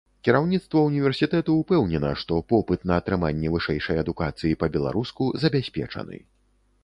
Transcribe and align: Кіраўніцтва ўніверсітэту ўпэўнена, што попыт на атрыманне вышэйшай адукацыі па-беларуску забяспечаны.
Кіраўніцтва 0.27 0.79
ўніверсітэту 0.83 1.57
ўпэўнена, 1.57 2.13
што 2.21 2.39
попыт 2.53 2.87
на 2.91 2.97
атрыманне 3.03 3.53
вышэйшай 3.55 4.01
адукацыі 4.05 4.59
па-беларуску 4.63 5.23
забяспечаны. 5.45 6.17